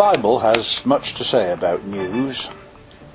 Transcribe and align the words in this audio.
Bible 0.00 0.38
has 0.38 0.86
much 0.86 1.16
to 1.16 1.24
say 1.24 1.52
about 1.52 1.84
news. 1.84 2.48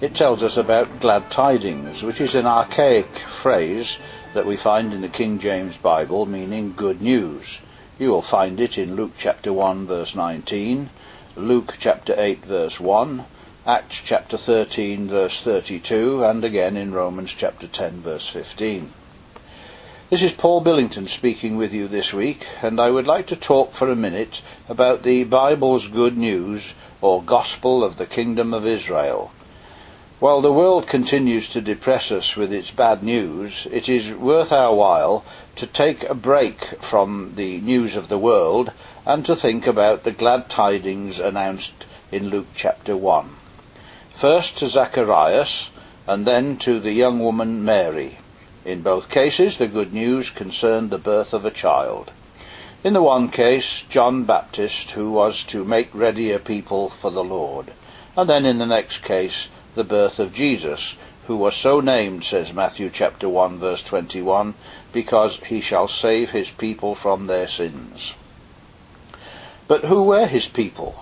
It 0.02 0.14
tells 0.14 0.44
us 0.44 0.56
about 0.56 1.00
glad 1.00 1.32
tidings, 1.32 2.04
which 2.04 2.22
is 2.22 2.36
an 2.36 2.46
archaic 2.46 3.08
phrase 3.18 3.98
that 4.36 4.46
we 4.46 4.56
find 4.56 4.94
in 4.94 5.02
the 5.02 5.08
King 5.08 5.40
James 5.40 5.76
Bible 5.78 6.28
meaning 6.28 6.76
good 6.78 7.02
news. 7.02 7.60
You 7.98 8.12
will 8.12 8.22
find 8.22 8.62
it 8.62 8.78
in 8.78 8.96
Luke 8.96 9.14
chapter 9.18 9.52
1 9.52 9.88
verse 9.88 10.14
19, 10.14 10.92
Luke 11.36 11.74
chapter 11.80 12.14
8 12.16 12.46
verse 12.46 12.80
1, 12.80 13.26
Acts 13.66 14.04
chapter 14.06 14.38
13 14.38 15.08
verse 15.08 15.42
32, 15.42 16.24
and 16.24 16.44
again 16.44 16.78
in 16.78 16.94
Romans 16.94 17.34
chapter 17.36 17.66
10 17.66 18.02
verse 18.02 18.28
15. 18.28 18.94
This 20.08 20.22
is 20.22 20.34
Paul 20.34 20.62
Billington 20.62 21.08
speaking 21.08 21.58
with 21.58 21.74
you 21.74 21.88
this 21.88 22.14
week, 22.14 22.46
and 22.62 22.80
I 22.80 22.92
would 22.92 23.08
like 23.08 23.26
to 23.28 23.36
talk 23.36 23.74
for 23.74 23.90
a 23.90 23.96
minute 23.96 24.44
about 24.70 25.02
the 25.02 25.24
Bible's 25.24 25.88
good 25.88 26.16
news 26.16 26.76
or 27.02 27.24
gospel 27.24 27.84
of 27.84 27.98
the 27.98 28.06
kingdom 28.06 28.54
of 28.54 28.68
Israel. 28.68 29.32
While 30.20 30.42
the 30.42 30.54
world 30.54 30.86
continues 30.86 31.50
to 31.50 31.60
depress 31.60 32.12
us 32.12 32.38
with 32.38 32.54
its 32.54 32.70
bad 32.70 33.02
news, 33.02 33.66
it 33.72 33.90
is 33.90 34.14
worth 34.14 34.52
our 34.52 34.76
while 34.76 35.26
to 35.56 35.66
take 35.66 36.04
a 36.04 36.14
break 36.14 36.64
from 36.84 37.34
the 37.34 37.58
news 37.62 37.96
of 37.96 38.08
the 38.08 38.20
world 38.20 38.72
and 39.08 39.26
to 39.26 39.36
think 39.36 39.66
about 39.66 40.04
the 40.04 40.12
glad 40.12 40.52
tidings 40.52 41.20
announced 41.20 41.84
in 42.12 42.30
Luke 42.30 42.54
chapter 42.54 42.96
1. 42.96 43.36
First 44.14 44.60
to 44.60 44.68
Zacharias, 44.68 45.72
and 46.06 46.28
then 46.28 46.58
to 46.58 46.80
the 46.80 46.92
young 46.92 47.22
woman 47.22 47.66
Mary. 47.66 48.20
In 48.66 48.82
both 48.82 49.10
cases, 49.10 49.60
the 49.60 49.68
good 49.68 49.94
news 49.94 50.32
concerned 50.32 50.90
the 50.90 50.98
birth 50.98 51.34
of 51.34 51.46
a 51.46 51.52
child. 51.52 52.10
In 52.84 52.94
the 52.94 53.02
one 53.02 53.30
case, 53.30 53.84
John 53.90 54.24
Baptist, 54.24 54.90
who 54.90 55.12
was 55.12 55.44
to 55.46 55.64
make 55.64 55.94
ready 55.94 56.32
a 56.32 56.40
people 56.40 56.90
for 56.90 57.12
the 57.12 57.24
Lord. 57.24 57.72
And 58.18 58.28
then 58.28 58.44
in 58.44 58.58
the 58.58 58.66
next 58.66 59.04
case, 59.04 59.50
the 59.76 59.84
birth 59.84 60.18
of 60.18 60.34
Jesus, 60.34 60.96
who 61.28 61.36
was 61.36 61.56
so 61.56 61.80
named, 61.80 62.24
says 62.24 62.54
Matthew 62.54 62.90
chapter 62.90 63.30
1 63.30 63.60
verse 63.60 63.84
21, 63.84 64.56
because 64.92 65.40
he 65.42 65.62
shall 65.62 65.88
save 65.88 66.32
his 66.32 66.50
people 66.50 66.96
from 66.96 67.28
their 67.28 67.48
sins. 67.48 68.16
But 69.68 69.86
who 69.86 70.02
were 70.02 70.26
his 70.26 70.48
people? 70.48 70.96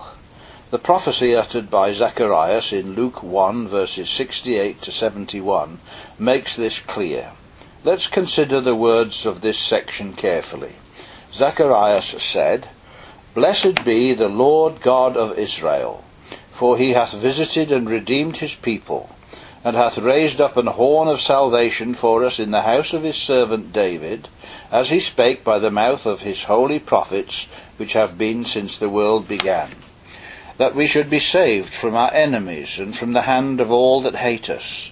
The 0.70 0.78
prophecy 0.78 1.34
uttered 1.34 1.70
by 1.70 1.92
Zacharias 1.92 2.74
in 2.74 2.94
Luke 2.94 3.22
1 3.22 3.68
verses 3.68 4.10
68 4.10 4.82
to 4.82 4.90
71 4.90 5.80
makes 6.18 6.56
this 6.56 6.78
clear. 6.78 7.32
Let's 7.86 8.06
consider 8.06 8.62
the 8.62 8.74
words 8.74 9.26
of 9.26 9.42
this 9.42 9.58
section 9.58 10.14
carefully. 10.14 10.72
Zacharias 11.34 12.06
said, 12.22 12.66
Blessed 13.34 13.84
be 13.84 14.14
the 14.14 14.30
Lord 14.30 14.80
God 14.80 15.18
of 15.18 15.38
Israel, 15.38 16.02
for 16.50 16.78
he 16.78 16.94
hath 16.94 17.12
visited 17.12 17.70
and 17.70 17.90
redeemed 17.90 18.38
his 18.38 18.54
people, 18.54 19.10
and 19.62 19.76
hath 19.76 19.98
raised 19.98 20.40
up 20.40 20.56
an 20.56 20.66
horn 20.66 21.08
of 21.08 21.20
salvation 21.20 21.92
for 21.92 22.24
us 22.24 22.40
in 22.40 22.52
the 22.52 22.62
house 22.62 22.94
of 22.94 23.02
his 23.02 23.16
servant 23.16 23.74
David, 23.74 24.28
as 24.72 24.88
he 24.88 24.98
spake 24.98 25.44
by 25.44 25.58
the 25.58 25.70
mouth 25.70 26.06
of 26.06 26.20
his 26.20 26.44
holy 26.44 26.78
prophets, 26.78 27.48
which 27.76 27.92
have 27.92 28.16
been 28.16 28.44
since 28.44 28.78
the 28.78 28.88
world 28.88 29.28
began, 29.28 29.68
that 30.56 30.74
we 30.74 30.86
should 30.86 31.10
be 31.10 31.20
saved 31.20 31.74
from 31.74 31.94
our 31.94 32.14
enemies 32.14 32.78
and 32.78 32.96
from 32.96 33.12
the 33.12 33.20
hand 33.20 33.60
of 33.60 33.70
all 33.70 34.00
that 34.00 34.16
hate 34.16 34.48
us 34.48 34.90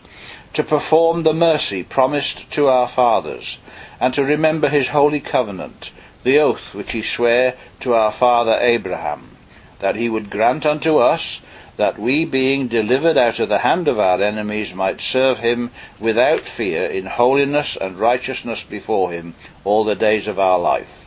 to 0.52 0.62
perform 0.62 1.22
the 1.22 1.32
mercy 1.32 1.82
promised 1.82 2.50
to 2.50 2.68
our 2.68 2.88
fathers, 2.88 3.58
and 4.00 4.12
to 4.14 4.24
remember 4.24 4.68
his 4.68 4.88
holy 4.88 5.20
covenant, 5.20 5.90
the 6.24 6.38
oath 6.38 6.74
which 6.74 6.92
he 6.92 7.02
sware 7.02 7.54
to 7.80 7.94
our 7.94 8.12
father 8.12 8.58
Abraham, 8.60 9.36
that 9.78 9.96
he 9.96 10.08
would 10.08 10.30
grant 10.30 10.66
unto 10.66 10.98
us 10.98 11.40
that 11.76 11.98
we, 11.98 12.24
being 12.24 12.68
delivered 12.68 13.16
out 13.16 13.40
of 13.40 13.48
the 13.48 13.58
hand 13.58 13.88
of 13.88 13.98
our 13.98 14.22
enemies, 14.22 14.74
might 14.74 15.00
serve 15.00 15.38
him 15.38 15.70
without 15.98 16.40
fear 16.40 16.84
in 16.84 17.06
holiness 17.06 17.76
and 17.76 17.98
righteousness 17.98 18.62
before 18.62 19.10
him 19.10 19.34
all 19.64 19.84
the 19.84 19.94
days 19.94 20.28
of 20.28 20.38
our 20.38 20.58
life. 20.58 21.06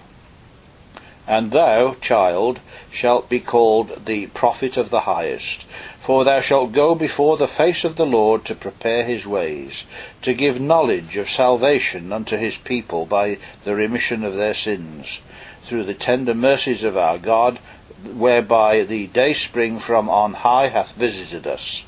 And 1.28 1.52
thou, 1.52 1.96
child, 2.02 2.59
shalt 2.91 3.30
be 3.30 3.40
called 3.40 4.06
the 4.06 4.28
prophet 4.28 4.78
of 4.78 4.91
the 4.91 5.02
highest, 5.02 5.66
for 6.00 6.24
thou 6.24 6.40
shalt 6.40 6.72
go 6.72 6.94
before 6.94 7.38
the 7.38 7.47
face 7.47 7.84
of 7.84 7.96
the 7.96 8.06
Lord 8.06 8.46
to 8.46 8.53
prepare 8.53 9.03
his 9.03 9.25
ways, 9.25 9.86
to 10.22 10.36
give 10.36 10.62
knowledge 10.62 11.18
of 11.18 11.28
salvation 11.28 12.13
unto 12.13 12.38
his 12.38 12.58
people 12.58 13.08
by 13.08 13.40
the 13.63 13.74
remission 13.74 14.24
of 14.24 14.36
their 14.36 14.53
sins, 14.53 15.22
through 15.63 15.86
the 15.86 15.96
tender 15.96 16.36
mercies 16.36 16.84
of 16.84 16.96
our 16.96 17.18
God, 17.18 17.57
whereby 18.03 18.84
the 18.84 19.07
dayspring 19.07 19.80
from 19.80 20.07
on 20.07 20.34
high 20.34 20.68
hath 20.68 20.92
visited 20.94 21.47
us, 21.47 21.84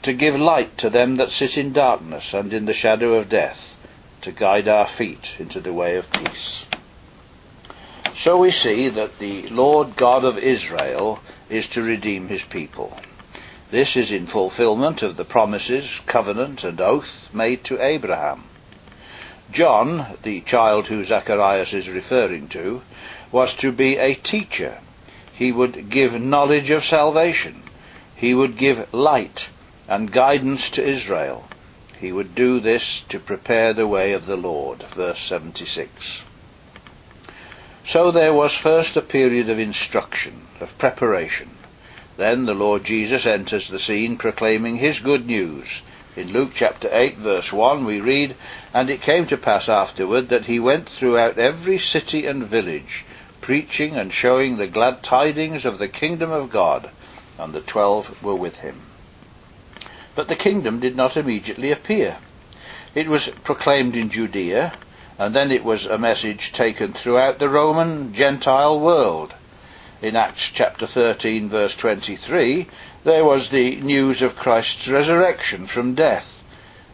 to 0.00 0.14
give 0.14 0.38
light 0.38 0.78
to 0.78 0.88
them 0.88 1.16
that 1.16 1.30
sit 1.30 1.58
in 1.58 1.74
darkness 1.74 2.32
and 2.32 2.54
in 2.54 2.64
the 2.64 2.72
shadow 2.72 3.14
of 3.14 3.28
death, 3.28 3.74
to 4.22 4.32
guide 4.32 4.66
our 4.66 4.86
feet 4.86 5.34
into 5.38 5.60
the 5.60 5.74
way 5.74 5.96
of 5.96 6.10
peace. 6.10 6.64
So 8.18 8.38
we 8.38 8.50
see 8.50 8.88
that 8.88 9.18
the 9.18 9.46
Lord 9.48 9.94
God 9.94 10.24
of 10.24 10.38
Israel 10.38 11.20
is 11.50 11.66
to 11.68 11.82
redeem 11.82 12.28
his 12.28 12.42
people. 12.42 12.98
This 13.70 13.94
is 13.94 14.10
in 14.10 14.26
fulfillment 14.26 15.02
of 15.02 15.18
the 15.18 15.24
promises, 15.26 16.00
covenant, 16.06 16.64
and 16.64 16.80
oath 16.80 17.28
made 17.34 17.62
to 17.64 17.78
Abraham. 17.78 18.44
John, 19.52 20.16
the 20.22 20.40
child 20.40 20.86
who 20.86 21.04
Zacharias 21.04 21.74
is 21.74 21.90
referring 21.90 22.48
to, 22.48 22.80
was 23.32 23.54
to 23.56 23.70
be 23.70 23.98
a 23.98 24.14
teacher. 24.14 24.78
He 25.34 25.52
would 25.52 25.90
give 25.90 26.18
knowledge 26.18 26.70
of 26.70 26.86
salvation. 26.86 27.62
He 28.14 28.32
would 28.32 28.56
give 28.56 28.94
light 28.94 29.50
and 29.88 30.10
guidance 30.10 30.70
to 30.70 30.88
Israel. 30.88 31.46
He 32.00 32.12
would 32.12 32.34
do 32.34 32.60
this 32.60 33.02
to 33.10 33.18
prepare 33.18 33.74
the 33.74 33.86
way 33.86 34.12
of 34.12 34.24
the 34.24 34.36
Lord. 34.38 34.82
Verse 34.84 35.18
76. 35.18 36.24
So 37.88 38.10
there 38.10 38.32
was 38.32 38.52
first 38.52 38.96
a 38.96 39.00
period 39.00 39.48
of 39.48 39.60
instruction, 39.60 40.48
of 40.58 40.76
preparation. 40.76 41.50
Then 42.16 42.44
the 42.44 42.54
Lord 42.54 42.82
Jesus 42.82 43.26
enters 43.26 43.68
the 43.68 43.78
scene 43.78 44.16
proclaiming 44.16 44.78
his 44.78 44.98
good 44.98 45.24
news. 45.24 45.82
In 46.16 46.32
Luke 46.32 46.50
chapter 46.52 46.88
8 46.90 47.16
verse 47.16 47.52
1 47.52 47.84
we 47.84 48.00
read, 48.00 48.34
And 48.74 48.90
it 48.90 49.02
came 49.02 49.24
to 49.26 49.36
pass 49.36 49.68
afterward 49.68 50.30
that 50.30 50.46
he 50.46 50.58
went 50.58 50.88
throughout 50.88 51.38
every 51.38 51.78
city 51.78 52.26
and 52.26 52.42
village, 52.42 53.04
preaching 53.40 53.94
and 53.94 54.12
showing 54.12 54.56
the 54.56 54.66
glad 54.66 55.04
tidings 55.04 55.64
of 55.64 55.78
the 55.78 55.86
kingdom 55.86 56.32
of 56.32 56.50
God, 56.50 56.90
and 57.38 57.52
the 57.52 57.60
twelve 57.60 58.20
were 58.20 58.34
with 58.34 58.56
him. 58.56 58.80
But 60.16 60.26
the 60.26 60.34
kingdom 60.34 60.80
did 60.80 60.96
not 60.96 61.16
immediately 61.16 61.70
appear. 61.70 62.16
It 62.96 63.06
was 63.06 63.28
proclaimed 63.44 63.94
in 63.94 64.10
Judea, 64.10 64.72
and 65.18 65.34
then 65.34 65.50
it 65.50 65.64
was 65.64 65.86
a 65.86 65.98
message 65.98 66.52
taken 66.52 66.92
throughout 66.92 67.38
the 67.38 67.48
Roman 67.48 68.12
Gentile 68.12 68.78
world 68.78 69.34
in 70.02 70.14
Acts 70.14 70.50
chapter 70.52 70.86
13 70.86 71.48
verse 71.48 71.74
23, 71.74 72.66
there 73.04 73.24
was 73.24 73.48
the 73.48 73.76
news 73.76 74.20
of 74.20 74.36
Christ's 74.36 74.88
resurrection 74.88 75.66
from 75.66 75.94
death. 75.94 76.42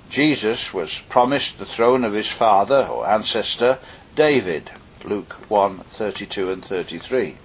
Jesus 0.09 0.73
was 0.73 1.01
promised 1.09 1.59
the 1.59 1.67
throne 1.67 2.05
of 2.05 2.13
his 2.13 2.31
father 2.31 2.87
or 2.87 3.09
ancestor 3.09 3.79
David, 4.15 4.71
Luke 5.05 5.35
1:32 5.51 6.53
and 6.53 6.65
33, 6.65 7.37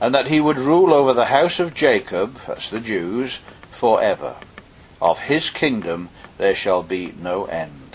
and 0.00 0.14
that 0.14 0.28
he 0.28 0.40
would 0.40 0.58
rule 0.58 0.94
over 0.94 1.12
the 1.12 1.26
house 1.26 1.60
of 1.60 1.74
Jacob, 1.74 2.40
that's 2.46 2.70
the 2.70 2.80
Jews, 2.80 3.40
forever. 3.70 4.36
Of 5.02 5.18
his 5.18 5.50
kingdom 5.50 6.08
there 6.38 6.54
shall 6.54 6.82
be 6.82 7.12
no 7.20 7.44
end. 7.44 7.89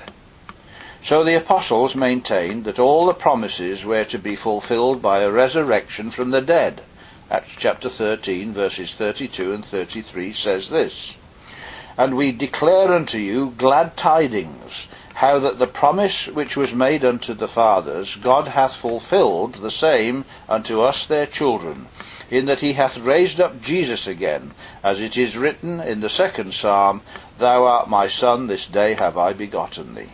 So 1.08 1.24
the 1.24 1.36
apostles 1.36 1.94
maintained 1.94 2.64
that 2.64 2.80
all 2.80 3.06
the 3.06 3.14
promises 3.14 3.86
were 3.86 4.06
to 4.06 4.18
be 4.18 4.36
fulfilled 4.36 5.04
by 5.04 5.20
a 5.20 5.30
resurrection 5.30 6.10
from 6.10 6.32
the 6.32 6.42
dead. 6.42 6.82
Acts 7.30 7.54
chapter 7.56 7.90
13 7.90 8.54
verses 8.54 8.92
32 8.92 9.54
and 9.54 9.64
33 9.64 10.34
says 10.34 10.72
this, 10.72 11.14
And 11.96 12.18
we 12.18 12.32
declare 12.32 12.92
unto 12.92 13.20
you 13.20 13.54
glad 13.56 13.96
tidings, 13.96 14.88
how 15.14 15.38
that 15.42 15.60
the 15.60 15.68
promise 15.68 16.28
which 16.28 16.58
was 16.58 16.74
made 16.74 17.06
unto 17.06 17.36
the 17.36 17.48
fathers, 17.48 18.16
God 18.16 18.48
hath 18.48 18.76
fulfilled 18.76 19.54
the 19.54 19.70
same 19.70 20.26
unto 20.50 20.82
us 20.82 21.06
their 21.06 21.28
children, 21.28 21.88
in 22.32 22.48
that 22.48 22.62
he 22.62 22.74
hath 22.74 22.98
raised 22.98 23.40
up 23.40 23.62
Jesus 23.62 24.08
again, 24.08 24.56
as 24.84 25.00
it 25.00 25.18
is 25.18 25.38
written 25.38 25.80
in 25.82 26.00
the 26.02 26.10
second 26.10 26.56
psalm, 26.56 27.04
Thou 27.38 27.64
art 27.66 27.88
my 27.88 28.08
son, 28.08 28.48
this 28.48 28.66
day 28.66 28.96
have 28.96 29.20
I 29.20 29.34
begotten 29.34 29.94
thee. 29.94 30.10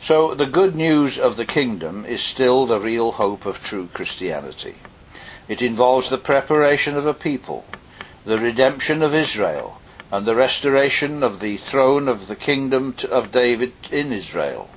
So 0.00 0.34
the 0.34 0.46
good 0.46 0.74
news 0.74 1.18
of 1.18 1.36
the 1.36 1.44
kingdom 1.44 2.04
is 2.06 2.20
still 2.20 2.66
the 2.66 2.80
real 2.80 3.12
hope 3.12 3.46
of 3.46 3.60
true 3.60 3.88
Christianity. 3.92 4.76
It 5.48 5.62
involves 5.62 6.08
the 6.08 6.18
preparation 6.18 6.96
of 6.96 7.06
a 7.06 7.14
people, 7.14 7.64
the 8.24 8.38
redemption 8.38 9.02
of 9.02 9.14
Israel, 9.14 9.80
and 10.10 10.26
the 10.26 10.34
restoration 10.34 11.22
of 11.22 11.40
the 11.40 11.56
throne 11.56 12.08
of 12.08 12.28
the 12.28 12.36
kingdom 12.36 12.94
of 13.10 13.32
David 13.32 13.72
in 13.90 14.12
Israel. 14.12 14.68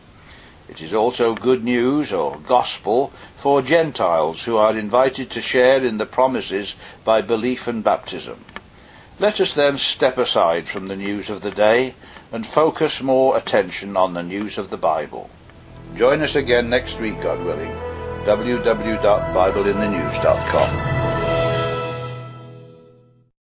It 0.70 0.82
is 0.84 0.94
also 0.94 1.34
good 1.34 1.64
news 1.64 2.14
or 2.14 2.38
gospel 2.38 3.12
for 3.38 3.64
Gentiles 3.64 4.44
who 4.44 4.58
are 4.58 4.78
invited 4.78 5.32
to 5.32 5.42
share 5.42 5.84
in 5.84 5.98
the 5.98 6.06
promises 6.06 6.76
by 7.04 7.22
belief 7.22 7.68
and 7.68 7.84
baptism. 7.84 8.46
Let 9.20 9.40
us 9.42 9.54
then 9.54 9.78
step 9.78 10.18
aside 10.18 10.66
from 10.66 10.88
the 10.88 10.96
news 10.96 11.30
of 11.30 11.42
the 11.42 11.52
day 11.52 11.94
and 12.32 12.48
focus 12.48 13.02
more 13.02 13.36
attention 13.36 13.98
on 13.98 14.14
the 14.14 14.24
news 14.24 14.58
of 14.58 14.70
the 14.70 14.78
Bible. 14.78 15.30
Join 15.96 16.22
us 16.22 16.36
again 16.36 16.70
next 16.70 17.02
week, 17.02 17.20
God 17.22 17.44
willing. 17.44 17.76
www.bibleinthenews.com 18.26 20.99